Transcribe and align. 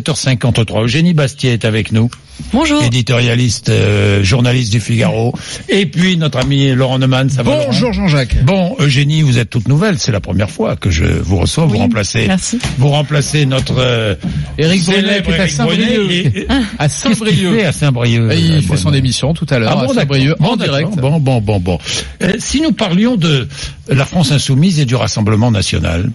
7h53. 0.00 0.84
Eugénie 0.84 1.14
Bastier 1.14 1.52
est 1.52 1.64
avec 1.64 1.92
nous. 1.92 2.10
Bonjour. 2.52 2.82
Éditorialiste, 2.84 3.70
euh, 3.70 4.22
journaliste 4.22 4.70
du 4.70 4.78
Figaro. 4.78 5.32
Et 5.70 5.86
puis 5.86 6.18
notre 6.18 6.38
ami 6.38 6.70
Laurent 6.74 6.98
Neumann. 6.98 7.30
Ça 7.30 7.42
va, 7.42 7.64
Bonjour 7.66 7.92
Jean-Jacques. 7.94 8.44
Bon, 8.44 8.76
Eugénie, 8.78 9.22
vous 9.22 9.38
êtes 9.38 9.48
toute 9.48 9.68
nouvelle. 9.68 9.98
C'est 9.98 10.12
la 10.12 10.20
première 10.20 10.50
fois 10.50 10.76
que 10.76 10.90
je 10.90 11.04
vous 11.04 11.38
reçois. 11.38 11.64
vous 11.64 11.78
remplacez. 11.78 12.26
Merci. 12.26 12.58
Vous 12.76 12.88
remplacez 12.88 13.46
notre 13.46 13.76
euh, 13.78 14.14
Éric 14.58 14.84
Brunet 14.84 15.00
célèbre 15.00 15.30
qui 15.30 15.32
est 15.32 15.40
à 15.40 15.48
Saint-Brieuc. 15.48 16.46
À 16.78 16.88
Qu'est-ce 16.88 17.02
qu'il 17.06 17.14
Saint-Brieuc. 17.16 17.54
fait 17.58 17.64
à 17.64 17.72
Saint-Brieuc 17.72 18.32
Et 18.32 18.38
Il 18.38 18.52
euh, 18.52 18.60
fait 18.60 18.76
son 18.76 18.92
émission 18.92 19.32
tout 19.32 19.46
à 19.48 19.58
l'heure 19.58 19.72
Ah 19.72 19.86
bon, 19.86 19.92
à. 19.92 19.94
Saint-Brieuc 19.94 20.36
Bon, 20.38 20.48
en 20.50 20.56
direct. 20.56 20.90
Bon, 20.96 21.18
bon, 21.18 21.40
bon, 21.40 21.58
bon. 21.58 21.78
Euh, 22.22 22.34
si 22.38 22.60
nous 22.60 22.72
parlions 22.72 23.16
de 23.16 23.48
la 23.88 24.04
France 24.04 24.30
insoumise 24.32 24.78
et 24.78 24.84
du 24.84 24.94
Rassemblement 24.94 25.50
national, 25.50 26.10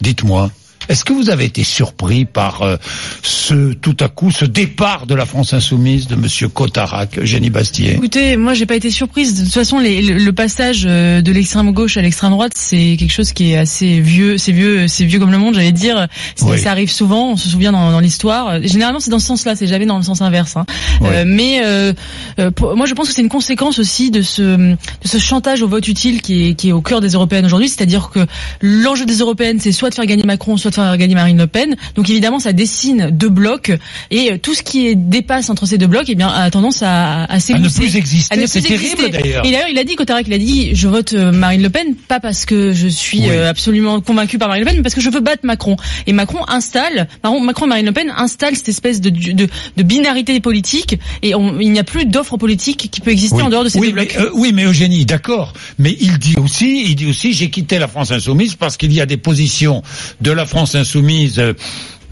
dites-moi, 0.00 0.50
est-ce 0.88 1.04
que 1.04 1.12
vous 1.12 1.30
avez 1.30 1.44
été 1.44 1.64
surpris 1.64 2.24
par 2.24 2.62
euh, 2.62 2.76
ce 3.22 3.72
tout 3.74 3.96
à 4.00 4.08
coup 4.08 4.30
ce 4.30 4.44
départ 4.44 5.06
de 5.06 5.14
la 5.14 5.26
France 5.26 5.52
insoumise 5.54 6.06
de 6.06 6.16
Monsieur 6.16 6.48
Cotarac, 6.48 7.22
Génie 7.24 7.50
Bastier? 7.50 7.92
Écoutez, 7.94 8.36
moi 8.36 8.54
j'ai 8.54 8.66
pas 8.66 8.76
été 8.76 8.90
surprise. 8.90 9.34
De 9.38 9.44
toute 9.44 9.52
façon, 9.54 9.78
les- 9.78 10.02
le, 10.02 10.14
le 10.18 10.32
passage 10.32 10.84
euh, 10.86 11.20
de 11.20 11.32
l'extrême 11.32 11.70
gauche 11.72 11.96
à 11.96 12.02
l'extrême 12.02 12.30
droite, 12.30 12.52
c'est 12.54 12.96
quelque 12.98 13.12
chose 13.12 13.32
qui 13.32 13.52
est 13.52 13.56
assez 13.58 14.00
vieux. 14.00 14.38
C'est 14.38 14.52
vieux, 14.52 14.88
c'est 14.88 15.04
vieux 15.04 15.18
comme 15.18 15.30
le 15.32 15.38
monde, 15.38 15.54
j'allais 15.54 15.72
dire. 15.72 16.06
Oui. 16.42 16.58
Ça 16.58 16.70
arrive 16.70 16.90
souvent. 16.90 17.32
On 17.32 17.36
se 17.36 17.48
souvient 17.48 17.72
dans, 17.72 17.90
dans 17.90 18.00
l'histoire. 18.00 18.62
Généralement, 18.62 19.00
c'est 19.00 19.10
dans 19.10 19.18
ce 19.18 19.26
sens-là. 19.26 19.56
C'est 19.56 19.66
jamais 19.66 19.86
dans 19.86 19.98
le 19.98 20.04
sens 20.04 20.22
inverse. 20.22 20.56
hein. 20.56 20.64
Oui. 21.00 21.08
Euh, 21.12 21.24
mais 21.26 21.60
euh, 21.64 21.92
euh, 22.38 22.50
pour- 22.50 22.76
moi, 22.76 22.86
je 22.86 22.94
pense 22.94 23.08
que 23.08 23.14
c'est 23.14 23.22
une 23.22 23.28
conséquence 23.28 23.78
aussi 23.78 24.10
de 24.10 24.22
ce 24.22 24.42
de 24.42 24.76
ce 25.04 25.18
chantage 25.18 25.62
au 25.62 25.68
vote 25.68 25.86
utile 25.88 26.22
qui 26.22 26.48
est 26.48 26.54
qui 26.54 26.68
est 26.70 26.72
au 26.72 26.80
cœur 26.82 27.00
des 27.00 27.10
européennes 27.10 27.44
aujourd'hui. 27.46 27.68
C'est-à-dire 27.68 28.10
que 28.10 28.26
l'enjeu 28.60 29.04
des 29.06 29.18
européennes, 29.18 29.58
c'est 29.60 29.72
soit 29.72 29.90
de 29.90 29.94
faire 29.94 30.06
gagner 30.06 30.22
Macron, 30.24 30.56
soit 30.56 30.70
de 30.70 30.74
faire 30.84 30.96
gagner 30.96 31.14
Marine 31.14 31.38
Le 31.38 31.46
Pen. 31.46 31.76
Donc 31.94 32.08
évidemment, 32.10 32.38
ça 32.38 32.52
dessine 32.52 33.10
deux 33.10 33.28
blocs 33.28 33.72
et 34.10 34.32
euh, 34.32 34.38
tout 34.38 34.54
ce 34.54 34.62
qui 34.62 34.94
dépasse 34.96 35.50
entre 35.50 35.66
ces 35.66 35.78
deux 35.78 35.86
blocs, 35.86 36.06
eh 36.08 36.14
bien, 36.14 36.28
a 36.28 36.50
tendance 36.50 36.82
à, 36.82 37.24
à 37.24 37.34
À 37.34 37.58
ne 37.58 37.68
plus 37.68 37.96
exister, 37.96 38.46
c'est 38.46 38.60
terrible 38.62 39.10
d'ailleurs. 39.10 39.44
Et 39.46 39.50
d'ailleurs, 39.50 39.68
il 39.70 39.78
a 39.78 39.84
dit, 39.84 39.96
Cotarac, 39.96 40.26
il 40.26 40.32
a 40.32 40.38
dit, 40.38 40.74
je 40.74 40.88
vote 40.88 41.12
euh, 41.12 41.32
Marine 41.32 41.62
Le 41.62 41.70
Pen, 41.70 41.94
pas 42.08 42.20
parce 42.20 42.44
que 42.44 42.72
je 42.72 42.88
suis 42.88 43.20
Oui. 43.20 43.30
euh, 43.30 43.48
absolument 43.50 44.00
convaincu 44.00 44.38
par 44.38 44.48
Marine 44.48 44.62
Le 44.64 44.68
Pen, 44.68 44.76
mais 44.76 44.82
parce 44.82 44.94
que 44.94 45.00
je 45.00 45.10
veux 45.10 45.20
battre 45.20 45.44
Macron. 45.44 45.76
Et 46.06 46.12
Macron 46.12 46.40
installe, 46.48 47.08
Macron, 47.22 47.40
Macron 47.40 47.66
et 47.66 47.68
Marine 47.68 47.86
Le 47.86 47.92
Pen 47.92 48.12
installent 48.16 48.56
cette 48.56 48.68
espèce 48.68 49.00
de, 49.00 49.10
de, 49.10 49.46
de 49.76 49.82
binarité 49.82 50.38
politique, 50.40 50.98
et 51.22 51.34
on- 51.34 51.58
il 51.60 51.72
n'y 51.72 51.78
a 51.78 51.84
plus 51.84 52.04
d'offre 52.06 52.36
politique 52.36 52.88
qui 52.90 53.00
peut 53.00 53.10
exister 53.10 53.36
Oui. 53.36 53.42
en 53.42 53.48
dehors 53.50 53.64
de 53.64 53.68
ces 53.68 53.78
oui, 53.78 53.88
deux 53.88 53.92
blocs. 53.94 54.14
mais, 54.16 54.24
euh, 54.24 54.30
oui, 54.34 54.52
mais 54.54 54.64
Eugénie, 54.64 55.04
d'accord. 55.04 55.52
Mais 55.78 55.96
il 56.00 56.18
dit 56.18 56.34
aussi, 56.38 56.84
il 56.86 56.94
dit 56.96 57.06
aussi, 57.06 57.32
j'ai 57.32 57.50
quitté 57.50 57.78
la 57.78 57.88
France 57.88 58.10
insoumise 58.10 58.54
parce 58.54 58.76
qu'il 58.76 58.92
y 58.92 59.00
a 59.00 59.06
des 59.06 59.16
positions 59.16 59.82
de 60.20 60.30
la 60.30 60.46
France 60.46 60.67
insoumise 60.76 61.38
euh, 61.38 61.52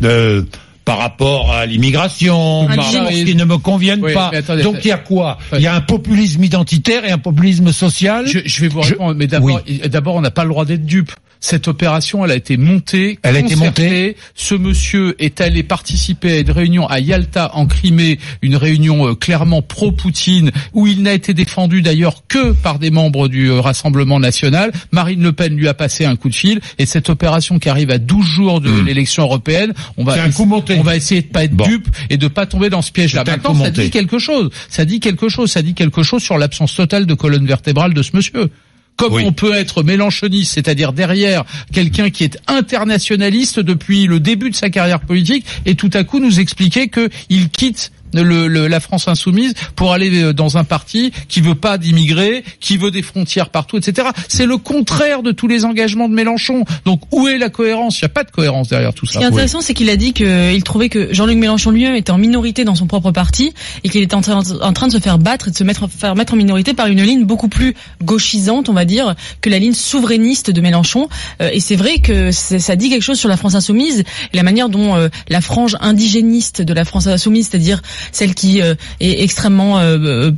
euh, 0.05 0.43
par 0.85 0.99
rapport 0.99 1.53
à 1.53 1.67
l'immigration, 1.67 2.67
par 2.67 2.73
Indigénisme. 2.79 2.97
rapport 2.99 3.12
à 3.12 3.17
ce 3.19 3.25
qui 3.25 3.35
ne 3.35 3.45
me 3.45 3.59
conviennent 3.59 4.03
Oui, 4.05 4.15
pas. 4.15 4.31
attendez, 4.33 4.62
Donc 4.62 4.77
il 4.85 4.89
y 4.89 4.93
a 4.93 4.99
quoi? 4.99 5.39
Il 5.55 5.61
y 5.61 5.67
a 5.67 5.75
un 5.75 5.81
populisme 5.81 6.45
identitaire 6.45 7.05
et 7.05 7.11
un 7.11 7.19
populisme 7.19 7.73
social? 7.73 8.27
Je, 8.27 8.39
je 8.45 8.61
vais 8.61 8.69
vous 8.69 8.83
Je- 8.83 8.91
répondre, 8.91 9.15
mais 9.17 9.27
d'abord, 9.27 9.61
d'abord, 9.91 10.15
on 10.15 10.21
n'a 10.21 10.31
pas 10.31 10.45
le 10.45 10.51
droit 10.51 10.65
d'être 10.65 10.84
dupe. 10.87 11.11
Cette 11.47 11.69
opération, 11.69 12.25
elle 12.25 12.33
a 12.33 12.35
été 12.35 12.57
montée, 12.57 13.21
Elle 13.23 13.37
a 13.37 13.39
été 13.39 13.55
montée. 13.55 14.17
Ce 14.35 14.57
monsieur 14.57 15.15
est 15.21 15.41
allé 15.41 15.63
participer 15.63 16.33
à 16.33 16.41
une 16.41 16.51
réunion 16.51 16.89
à 16.89 16.99
Yalta 16.99 17.53
en 17.55 17.67
Crimée, 17.67 18.19
une 18.43 18.57
réunion 18.57 19.07
euh, 19.07 19.15
clairement 19.15 19.63
pro-Poutine, 19.63 20.51
où 20.73 20.89
il 20.89 21.03
n'a 21.03 21.13
été 21.13 21.35
défendu 21.35 21.83
d'ailleurs 21.83 22.25
que 22.27 22.51
par 22.51 22.81
des 22.81 22.91
membres 22.91 23.29
du 23.29 23.49
euh, 23.49 23.61
Rassemblement 23.61 24.19
national. 24.19 24.73
Marine 24.91 25.23
Le 25.23 25.33
Pen 25.33 25.55
lui 25.57 25.69
a 25.69 25.75
passé 25.75 26.05
un 26.05 26.17
coup 26.17 26.31
de 26.31 26.35
fil, 26.35 26.59
et 26.81 26.85
cette 26.87 27.11
opération 27.11 27.61
qui 27.61 27.69
arrive 27.69 27.93
à 27.93 27.99
12 27.99 28.27
jours 28.27 28.61
de 28.61 28.81
l'élection 28.81 29.23
européenne, 29.23 29.73
on 29.97 30.03
va 30.03 30.15
Hmm. 30.15 30.17
C'est 30.17 30.23
un 30.23 30.33
coup 30.33 30.47
monté. 30.47 30.77
on 30.81 30.83
va 30.83 30.97
essayer 30.97 31.23
de 31.23 31.29
pas 31.29 31.45
être 31.45 31.55
Bon. 31.55 31.65
dupe 31.65 31.87
et 32.11 32.17
de 32.17 32.27
pas 32.27 32.47
tomber 32.47 32.71
dans 32.71 32.83
ce 32.83 32.91
piège-là. 32.91 33.23
Maintenant, 33.25 33.55
ça 33.55 33.67
monté. 33.67 33.85
dit 33.85 33.91
quelque 33.91 34.19
chose. 34.19 34.51
Ça 34.69 34.85
dit 34.85 34.99
quelque 34.99 35.29
chose. 35.29 35.53
Ça 35.53 35.63
dit 35.63 35.75
quelque 35.75 36.03
chose 36.03 36.25
sur 36.25 36.39
l'absence 36.39 36.75
totale 36.75 37.07
de 37.07 37.15
colonne 37.15 37.47
vertébrale 37.47 37.95
de 37.95 38.03
ce 38.03 38.17
monsieur. 38.17 38.51
Comme 38.97 39.12
Oui. 39.15 39.25
on 39.27 39.33
peut 39.33 39.53
être 39.55 39.83
mélanchoniste, 39.83 40.55
c'est-à-dire 40.55 40.93
derrière 40.93 41.45
quelqu'un 41.73 42.11
qui 42.11 42.25
est 42.25 42.39
internationaliste 42.47 43.61
depuis 43.61 44.07
le 44.07 44.21
début 44.21 44.51
de 44.51 44.57
sa 44.57 44.71
carrière 44.71 45.01
politique, 45.01 45.45
et 45.67 45.75
tout 45.75 45.91
à 45.93 46.05
coup 46.05 46.19
nous 46.19 46.41
expliquer 46.41 46.89
que 46.89 47.11
il 47.29 47.51
quitte 47.51 47.93
le- 48.22 48.49
le- 48.49 48.66
la 48.69 48.81
France 48.81 49.09
insoumise 49.09 49.54
pour 49.75 49.93
aller 49.93 50.22
euh, 50.22 50.32
dans 50.32 50.56
un 50.56 50.65
parti 50.65 51.12
qui 51.28 51.41
veut 51.41 51.54
pas 51.54 51.78
d'immigrés, 51.78 52.44
qui 52.60 52.77
veut 52.77 52.91
des 52.91 53.03
frontières 53.03 53.50
partout, 53.50 53.77
etc. 53.77 54.09
C'est 54.28 54.47
le 54.47 54.56
contraire 54.56 55.22
de 55.22 55.32
tous 55.32 55.49
les 55.49 55.65
engagements 55.65 56.09
de 56.09 56.15
Mélenchon. 56.15 56.65
Donc 56.84 57.03
où 57.12 57.28
est 57.28 57.38
la 57.38 57.49
cohérence? 57.50 58.00
Il 58.00 58.05
n'y 58.05 58.06
a 58.06 58.10
pas 58.10 58.25
de 58.25 58.31
cohérence 58.31 58.69
derrière 58.69 58.93
tout 58.94 59.06
Ce 59.06 59.15
ça. 59.15 59.19
qui 59.19 59.25
est 59.25 59.28
intéressant, 59.28 59.60
c'est 59.60 59.75
qu'il 59.75 59.91
a 59.91 59.97
dit 59.97 60.12
qu'il 60.12 60.62
trouvait 60.65 60.88
que 60.88 61.12
Jean-Luc 61.12 61.37
Mélenchon 61.38 61.71
lui-même 61.71 61.94
était 61.94 62.10
en 62.12 62.19
minorité 62.19 62.65
dans 62.65 62.75
son 62.75 62.87
propre 62.87 63.10
parti 63.10 63.53
et 63.84 63.88
qu'il 63.88 64.03
était 64.03 64.15
en 64.15 64.21
train, 64.22 64.43
en 64.60 64.72
train 64.72 64.87
de 64.88 64.93
se 64.93 64.99
faire 64.99 65.19
battre 65.19 65.49
et 65.49 65.50
de 65.50 65.56
se 65.56 65.65
mettre, 65.65 65.88
faire 65.88 66.15
mettre 66.15 66.34
en 66.34 66.37
minorité 66.37 66.75
par 66.75 66.87
une 66.87 67.03
ligne 67.03 67.25
beaucoup 67.25 67.49
plus 67.49 67.75
gauchisante, 68.03 68.69
on 68.69 68.72
va 68.72 68.84
dire, 68.84 69.15
que 69.41 69.50
la 69.50 69.59
ligne 69.59 69.75
souverainiste 69.75 70.50
de 70.50 70.60
Mélenchon. 70.60 71.09
Euh, 71.43 71.50
et 71.53 71.60
c'est 71.60 71.76
vrai 71.76 71.99
que 71.99 72.31
ça 72.32 72.76
dit 72.76 72.88
quelque 72.91 73.03
chose 73.03 73.19
sur 73.19 73.28
la 73.28 73.37
France 73.37 73.55
insoumise 73.55 74.00
et 74.32 74.37
la 74.37 74.43
manière 74.43 74.69
dont 74.69 74.94
euh, 74.97 75.09
la 75.28 75.41
frange 75.41 75.76
indigéniste 75.81 76.62
de 76.62 76.72
la 76.75 76.84
France 76.84 77.06
insoumise, 77.06 77.49
c'est-à-dire 77.50 77.82
celle 78.12 78.34
qui 78.34 78.61
euh, 78.62 78.75
est 79.00 79.22
extrêmement 79.22 79.78
euh, 79.78 79.99
euh, 79.99 80.33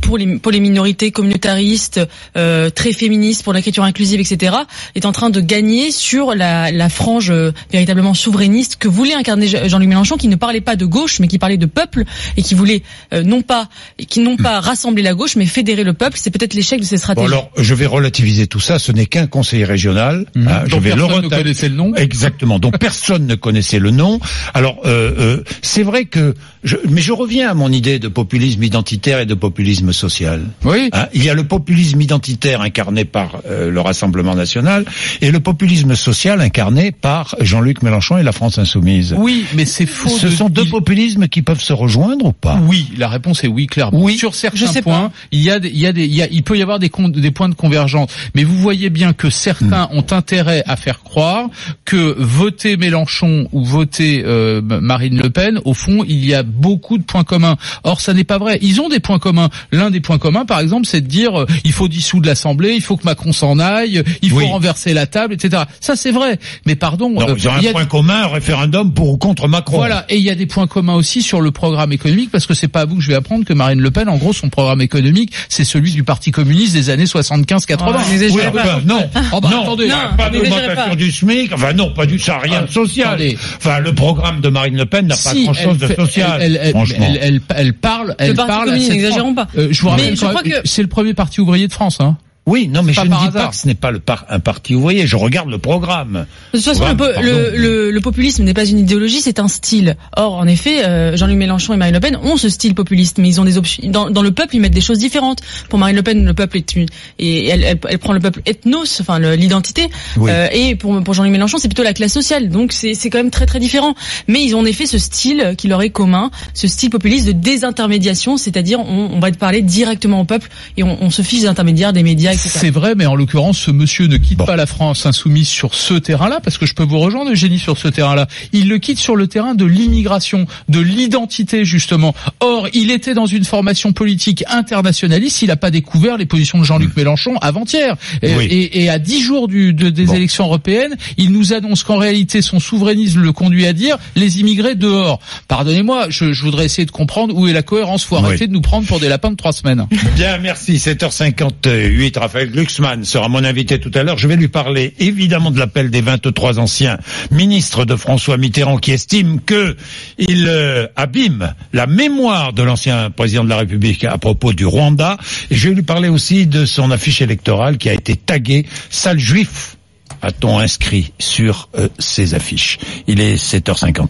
pour- 0.00 0.18
les, 0.18 0.38
pour 0.38 0.52
les 0.52 0.60
minorités 0.60 1.10
communautaristes, 1.10 2.00
euh, 2.36 2.70
très 2.70 2.92
féministe, 2.92 3.42
pour 3.42 3.52
l'écriture 3.52 3.84
inclusive, 3.84 4.20
etc., 4.20 4.54
est 4.94 5.04
en 5.06 5.12
train 5.12 5.30
de 5.30 5.40
gagner 5.40 5.90
sur 5.90 6.34
la, 6.34 6.70
la 6.70 6.88
frange 6.88 7.30
euh, 7.30 7.52
véritablement 7.72 8.14
souverainiste 8.14 8.76
que 8.76 8.88
voulait 8.88 9.14
incarner 9.14 9.46
Je- 9.46 9.68
Jean-Luc 9.68 9.88
Mélenchon, 9.88 10.16
qui 10.16 10.28
ne 10.28 10.36
parlait 10.36 10.60
pas 10.60 10.76
de 10.76 10.84
gauche, 10.84 11.20
mais 11.20 11.28
qui 11.28 11.38
parlait 11.38 11.56
de 11.56 11.66
peuple 11.66 12.04
et 12.36 12.42
qui 12.42 12.54
voulait 12.54 12.82
euh, 13.12 13.22
non 13.22 13.42
pas 13.42 13.68
qui 14.08 14.20
n'ont 14.20 14.36
pas 14.36 14.60
rassembler 14.60 15.02
la 15.02 15.14
gauche, 15.14 15.36
mais 15.36 15.46
fédérer 15.46 15.84
le 15.84 15.92
peuple. 15.92 16.18
C'est 16.20 16.30
peut-être 16.30 16.54
l'échec 16.54 16.80
de 16.80 16.84
ces 16.84 16.96
Bon 16.96 17.00
stratégies. 17.00 17.26
alors, 17.26 17.50
je 17.56 17.74
vais 17.74 17.86
relativiser 17.86 18.46
tout 18.46 18.60
ça. 18.60 18.78
Ce 18.78 18.92
n'est 18.92 19.06
qu'un 19.06 19.26
conseiller 19.26 19.64
régional. 19.64 20.26
Mhm. 20.34 20.48
hein, 20.48 20.62
je 20.66 20.76
vais 20.76 20.90
le 20.90 20.96
personne 20.96 21.22
ne 21.24 21.28
connaissait 21.28 21.68
le 21.68 21.74
nom. 21.76 21.94
Exactement. 21.94 22.58
dont 22.58 22.70
personne 22.70 23.26
ne 23.26 23.34
connaissait 23.34 23.78
le 23.78 23.90
nom. 23.90 24.20
Alors, 24.54 24.80
euh, 24.84 25.12
euh, 25.18 25.44
c'est 25.62 25.82
vrai 25.82 26.04
que, 26.06 26.34
je, 26.64 26.76
mais 26.88 27.00
je 27.00 27.12
reviens 27.12 27.50
à 27.50 27.54
mon 27.54 27.70
idée 27.72 27.98
de 27.98 28.08
populisme 28.08 28.62
identitaire 28.62 29.20
et 29.20 29.26
de 29.26 29.34
populisme 29.34 29.92
social. 29.92 30.42
Oui. 30.64 30.90
Hein, 30.92 31.06
il 31.14 31.24
y 31.24 31.30
a 31.30 31.34
le 31.34 31.44
populisme 31.44 32.00
identitaire 32.00 32.60
incarné 32.60 33.04
par 33.04 33.40
euh, 33.48 33.70
le 33.70 33.80
Rassemblement 33.80 34.34
national 34.34 34.84
et 35.20 35.30
le 35.30 35.40
populisme 35.40 35.94
social 35.94 36.40
incarné 36.40 36.92
par 36.92 37.34
Jean-Luc 37.40 37.82
Mélenchon 37.82 38.18
et 38.18 38.22
la 38.22 38.32
France 38.32 38.58
insoumise. 38.58 39.14
Oui, 39.16 39.44
mais 39.54 39.64
c'est 39.64 39.86
faux. 39.86 40.08
Ce 40.10 40.26
de- 40.26 40.32
sont 40.32 40.48
deux 40.48 40.64
il- 40.64 40.70
populismes 40.70 41.28
qui 41.28 41.42
peuvent 41.42 41.60
se 41.62 41.72
rejoindre 41.72 42.26
ou 42.26 42.32
pas? 42.32 42.60
Oui, 42.66 42.88
la 42.98 43.08
réponse 43.08 43.42
est 43.44 43.48
oui, 43.48 43.66
clairement. 43.66 44.00
Oui, 44.02 44.18
Sur 44.18 44.34
certains 44.34 44.82
points, 44.82 45.12
il 45.32 45.40
y 45.40 45.50
a 45.50 45.58
des, 45.58 45.68
il 45.70 45.78
y 45.78 45.86
a 45.86 45.92
des, 45.92 46.04
il 46.04 46.14
y 46.14 46.22
a, 46.22 46.28
il 46.30 46.42
peut 46.42 46.58
y 46.58 46.62
avoir 46.62 46.78
des 46.78 46.90
points 46.90 47.48
de 47.48 47.54
convergence. 47.54 48.10
Mais 48.34 48.44
vous 48.44 48.56
voyez 48.58 48.90
bien 48.90 49.12
que 49.12 49.30
certains 49.30 49.60
Hmm. 49.60 49.98
ont 49.98 50.06
intérêt 50.10 50.62
à 50.66 50.76
faire 50.76 51.00
croire 51.02 51.48
que 51.84 52.14
voter 52.18 52.76
Mélenchon 52.76 53.46
ou 53.52 53.64
voter 53.64 54.22
euh, 54.24 54.60
Marine 54.62 55.18
Le 55.22 55.30
Pen, 55.30 55.60
au 55.64 55.74
fond, 55.74 56.04
il 56.08 56.24
y 56.24 56.34
a 56.34 56.42
beaucoup 56.50 56.98
de 56.98 57.02
points 57.02 57.24
communs. 57.24 57.56
Or, 57.84 58.00
ça 58.00 58.12
n'est 58.14 58.24
pas 58.24 58.38
vrai. 58.38 58.58
Ils 58.62 58.80
ont 58.80 58.88
des 58.88 59.00
points 59.00 59.18
communs. 59.18 59.48
L'un 59.72 59.90
des 59.90 60.00
points 60.00 60.18
communs, 60.18 60.44
par 60.44 60.60
exemple, 60.60 60.86
c'est 60.86 61.00
de 61.00 61.06
dire 61.06 61.40
euh, 61.42 61.46
il 61.64 61.72
faut 61.72 61.88
dissoudre 61.88 62.26
l'Assemblée, 62.26 62.72
il 62.74 62.82
faut 62.82 62.96
que 62.96 63.04
Macron 63.04 63.32
s'en 63.32 63.58
aille, 63.58 64.02
il 64.22 64.30
faut 64.30 64.36
Oui. 64.36 64.46
renverser 64.46 64.92
la 64.94 65.06
table, 65.06 65.34
etc. 65.34 65.62
Ça, 65.80 65.96
c'est 65.96 66.10
vrai. 66.10 66.38
Mais 66.66 66.76
pardon, 66.76 67.10
Non, 67.10 67.28
euh, 67.28 67.34
ils 67.36 67.48
ont 67.48 67.52
un 67.52 67.58
il 67.58 67.64
y 67.64 67.68
a 67.68 67.72
point 67.72 67.84
commun, 67.86 68.22
un 68.24 68.28
référendum 68.28 68.92
pour 68.92 69.10
ou 69.10 69.16
contre 69.16 69.48
Macron. 69.48 69.76
voilà, 69.76 70.04
et 70.08 70.16
il 70.16 70.22
y 70.22 70.30
a 70.30 70.34
des 70.34 70.46
points 70.46 70.66
communs 70.66 70.94
aussi 70.94 71.22
sur 71.22 71.40
le 71.40 71.50
programme 71.50 71.92
économique, 71.92 72.30
parce 72.30 72.46
que 72.46 72.54
c'est 72.54 72.68
pas 72.68 72.80
à 72.82 72.84
vous 72.84 72.96
que 72.96 73.02
je 73.02 73.08
vais 73.08 73.14
apprendre 73.14 73.44
que 73.44 73.52
Marine 73.52 73.80
Le 73.80 73.90
Pen, 73.90 74.08
en 74.08 74.16
gros, 74.16 74.32
son 74.32 74.48
programme 74.48 74.80
économique, 74.80 75.32
c'est 75.48 75.64
celui 75.64 75.90
du 75.92 76.04
Parti 76.04 76.30
communiste 76.30 76.72
des 76.74 76.90
années 76.90 77.04
75-80. 77.06 77.86
Ouais, 77.92 77.98
n'exagérez 78.10 78.46
Oui, 78.48 78.52
pas. 78.54 78.60
enfin, 78.62 78.80
non, 78.86 79.08
Oh, 79.32 79.40
bah, 79.40 79.48
non, 79.50 79.62
attendez. 79.62 79.88
pas- 79.88 79.94
Non, 80.10 80.16
pas 80.16 80.30
d'augmentation 80.30 80.88
pas. 80.90 80.96
du 80.96 81.10
SMIC, 81.12 81.52
enfin 81.52 81.72
non, 81.72 81.92
pas 81.92 82.06
du 82.06 82.18
ça, 82.18 82.38
rien 82.38 82.62
de 82.62 82.66
Ah, 82.68 82.72
social. 82.72 83.08
attendez. 83.08 83.38
Enfin, 83.58 83.78
le 83.80 83.94
programme 83.94 84.40
de 84.40 84.48
Marine 84.48 84.76
Le 84.76 84.86
Pen 84.86 85.06
n'a 85.06 85.16
pas 85.16 85.34
grand-chose 85.34 85.78
de 85.78 85.86
social, 85.94 86.39
elle, 86.40 86.58
elle- 86.62 87.40
elle- 87.56 87.72
parle, 87.74 88.14
elle 88.18 88.34
Parti 88.34 88.48
parle. 88.52 88.70
n'exagérons 88.70 89.34
pas. 89.34 89.48
Euh, 89.56 89.68
je 89.70 89.80
vous 89.80 89.86
Mais 89.88 89.92
rappelle, 89.92 90.16
je 90.16 90.20
quand 90.20 90.28
crois 90.30 90.42
même, 90.42 90.52
que- 90.52 90.68
c'est 90.68 90.82
le 90.82 90.88
premier 90.88 91.14
parti 91.14 91.40
ouvrier 91.40 91.68
de 91.68 91.72
France. 91.72 91.98
Hein. 92.00 92.16
Oui, 92.46 92.68
non, 92.68 92.82
mais 92.82 92.92
je 92.92 93.00
ne 93.02 93.06
dis 93.06 93.12
hasard. 93.12 93.32
pas 93.32 93.46
que 93.48 93.56
ce 93.56 93.66
n'est 93.66 93.74
pas 93.74 93.90
le 93.90 94.00
par- 94.00 94.24
un 94.28 94.40
parti 94.40 94.74
ouvrier. 94.74 95.06
Je 95.06 95.16
regarde 95.16 95.50
le 95.50 95.58
programme. 95.58 96.26
De 96.52 96.58
toute 96.58 96.64
façon, 96.66 96.84
le, 96.88 98.00
populisme 98.00 98.44
n'est 98.44 98.54
pas 98.54 98.64
une 98.64 98.78
idéologie, 98.78 99.20
c'est 99.20 99.38
un 99.38 99.46
style. 99.46 99.96
Or, 100.16 100.34
en 100.34 100.46
effet, 100.46 100.84
euh, 100.84 101.16
Jean-Luc 101.16 101.36
Mélenchon 101.36 101.74
et 101.74 101.76
Marine 101.76 101.94
Le 101.94 102.00
Pen 102.00 102.16
ont 102.16 102.36
ce 102.38 102.48
style 102.48 102.74
populiste, 102.74 103.18
mais 103.18 103.28
ils 103.28 103.40
ont 103.40 103.44
des 103.44 103.58
options. 103.58 103.88
Dans, 103.90 104.10
dans 104.10 104.22
le 104.22 104.30
peuple, 104.32 104.56
ils 104.56 104.60
mettent 104.60 104.72
des 104.74 104.80
choses 104.80 104.98
différentes. 104.98 105.40
Pour 105.68 105.78
Marine 105.78 105.96
Le 105.96 106.02
Pen, 106.02 106.24
le 106.24 106.34
peuple 106.34 106.56
est 106.56 106.74
une 106.74 106.86
et 107.18 107.48
elle, 107.48 107.62
elle, 107.62 107.78
elle 107.88 107.98
prend 107.98 108.14
le 108.14 108.20
peuple 108.20 108.40
ethnos, 108.46 109.00
enfin 109.00 109.18
l'identité. 109.18 109.88
Oui. 110.16 110.30
Euh, 110.32 110.48
et 110.52 110.76
pour, 110.76 111.00
pour 111.04 111.14
Jean-Luc 111.14 111.32
Mélenchon, 111.32 111.58
c'est 111.58 111.68
plutôt 111.68 111.82
la 111.82 111.92
classe 111.92 112.12
sociale. 112.12 112.48
Donc 112.48 112.72
c'est 112.72 112.94
c'est 112.94 113.10
quand 113.10 113.18
même 113.18 113.30
très 113.30 113.46
très 113.46 113.60
différent. 113.60 113.94
Mais 114.28 114.42
ils 114.42 114.54
ont 114.56 114.60
en 114.60 114.64
effet 114.64 114.86
ce 114.86 114.98
style 114.98 115.54
qui 115.58 115.68
leur 115.68 115.82
est 115.82 115.90
commun, 115.90 116.30
ce 116.54 116.66
style 116.68 116.90
populiste 116.90 117.26
de 117.26 117.32
désintermédiation, 117.32 118.38
c'est-à-dire 118.38 118.80
on, 118.80 119.10
on 119.12 119.20
va 119.20 119.30
parler 119.32 119.62
directement 119.62 120.20
au 120.20 120.24
peuple 120.24 120.48
et 120.76 120.82
on, 120.82 120.98
on 121.02 121.10
se 121.10 121.22
fiche 121.22 121.42
des 121.42 121.46
intermédiaires, 121.46 121.92
des 121.92 122.02
médias, 122.02 122.29
médias, 122.30 122.44
etc. 122.46 122.58
C'est 122.60 122.70
vrai, 122.70 122.94
mais 122.96 123.06
en 123.06 123.14
l'occurrence, 123.14 123.58
ce 123.58 123.70
monsieur 123.70 124.06
ne 124.06 124.16
quitte 124.16 124.38
pas 124.44 124.56
la 124.56 124.66
France 124.66 125.06
insoumise 125.06 125.48
sur 125.48 125.74
ce 125.74 125.94
terrain-là, 125.94 126.40
parce 126.42 126.58
que 126.58 126.66
je 126.66 126.74
peux 126.74 126.82
vous 126.84 126.98
rejoindre, 126.98 127.30
Eugénie, 127.32 127.58
sur 127.58 127.78
ce 127.78 127.88
terrain-là. 127.88 128.26
Il 128.52 128.68
le 128.68 128.78
quitte 128.78 128.98
sur 128.98 129.16
le 129.16 129.26
terrain 129.26 129.54
de 129.54 129.64
l'immigration, 129.64 130.46
de 130.68 130.80
l'identité, 130.80 131.64
justement. 131.64 132.14
Or, 132.40 132.68
il 132.72 132.90
était 132.90 133.14
dans 133.14 133.26
une 133.26 133.44
formation 133.44 133.92
politique 133.92 134.44
internationaliste, 134.48 135.42
il 135.42 135.48
n'a 135.48 135.56
pas 135.56 135.70
découvert 135.70 136.16
les 136.16 136.26
positions 136.26 136.58
de 136.58 136.64
Jean-Luc 136.64 136.90
Hmm. 136.90 136.98
Mélenchon 137.00 137.36
avant-hier. 137.40 137.96
Et, 138.22 138.34
Oui. 138.34 138.44
et- 138.46 138.82
et 138.84 138.88
à 138.90 138.98
dix 138.98 139.22
jours 139.22 139.48
du, 139.48 139.72
de- 139.74 139.90
des 139.90 140.06
Bon. 140.06 140.14
élections 140.14 140.44
européennes, 140.44 140.96
il 141.16 141.30
nous 141.32 141.52
annonce 141.52 141.82
qu'en 141.84 141.96
réalité, 141.98 142.42
son 142.42 142.58
souverainisme 142.60 143.20
le 143.20 143.32
conduit 143.32 143.66
à 143.66 143.72
dire 143.72 143.96
les 144.16 144.40
immigrés 144.40 144.74
dehors. 144.74 145.20
Pardonnez-moi, 145.48 146.06
je, 146.10 146.32
je 146.32 146.42
voudrais 146.42 146.64
essayer 146.66 146.86
de 146.86 146.90
comprendre 146.90 147.34
où 147.36 147.46
est 147.46 147.52
la 147.52 147.62
cohérence. 147.62 148.04
Faut 148.04 148.16
Oui. 148.18 148.24
arrêter 148.24 148.46
de 148.46 148.52
nous 148.52 148.60
prendre 148.60 148.86
pour 148.86 149.00
des 149.00 149.08
lapins 149.08 149.30
de 149.30 149.36
trois 149.36 149.52
semaines. 149.52 149.86
Bien, 150.16 150.38
merci. 150.38 150.78
7h58. 150.78 152.18
Raphaël 152.20 152.50
Glucksmann 152.50 153.04
sera 153.04 153.28
mon 153.28 153.44
invité 153.44 153.80
tout 153.80 153.90
à 153.94 154.02
l'heure. 154.02 154.18
Je 154.18 154.28
vais 154.28 154.36
lui 154.36 154.48
parler 154.48 154.94
évidemment 154.98 155.50
de 155.50 155.58
l'appel 155.58 155.90
des 155.90 156.02
23 156.02 156.58
anciens 156.58 156.98
ministres 157.30 157.86
de 157.86 157.96
François 157.96 158.36
Mitterrand 158.36 158.76
qui 158.76 158.92
estiment 158.92 159.38
que 159.44 159.74
il 160.18 160.46
euh, 160.46 160.86
abîme 160.96 161.54
la 161.72 161.86
mémoire 161.86 162.52
de 162.52 162.62
l'ancien 162.62 163.10
président 163.10 163.42
de 163.42 163.48
la 163.48 163.56
République 163.56 164.04
à 164.04 164.18
propos 164.18 164.52
du 164.52 164.66
Rwanda. 164.66 165.16
Et 165.50 165.54
je 165.54 165.70
vais 165.70 165.74
lui 165.74 165.82
parler 165.82 166.10
aussi 166.10 166.46
de 166.46 166.66
son 166.66 166.90
affiche 166.90 167.22
électorale 167.22 167.78
qui 167.78 167.88
a 167.88 167.94
été 167.94 168.16
taguée 168.16 168.66
sale 168.90 169.18
juif. 169.18 169.76
A-t-on 170.22 170.58
inscrit 170.58 171.12
sur 171.18 171.70
euh, 171.78 171.88
ses 171.98 172.34
affiches 172.34 172.78
Il 173.06 173.20
est 173.20 173.36
7h59. 173.36 174.06